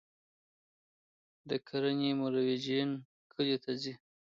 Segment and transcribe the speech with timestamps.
[1.49, 2.89] د کرنې مرویجین
[3.31, 3.93] کلیو ته ځي